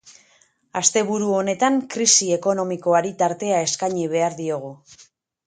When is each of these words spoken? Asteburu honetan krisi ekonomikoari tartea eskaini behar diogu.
Asteburu 0.79 1.27
honetan 1.39 1.77
krisi 1.97 2.31
ekonomikoari 2.39 3.13
tartea 3.21 3.61
eskaini 3.67 4.09
behar 4.17 4.41
diogu. 4.41 4.75